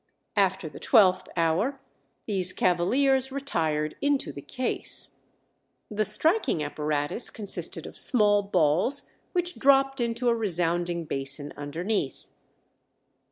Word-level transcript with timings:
After 0.35 0.67
the 0.67 0.79
twelfth 0.79 1.27
hour 1.37 1.79
these 2.25 2.53
cavaliers 2.53 3.31
retired 3.31 3.93
into 4.01 4.31
the 4.31 4.41
case. 4.41 5.17
The 5.91 6.05
striking 6.05 6.63
apparatus 6.63 7.29
consisted 7.29 7.85
of 7.85 7.99
small 7.99 8.41
balls 8.41 9.11
which 9.33 9.59
dropped 9.59 10.01
into 10.01 10.27
a 10.27 10.33
resounding 10.33 11.05
basin 11.05 11.53
underneath. 11.55 12.25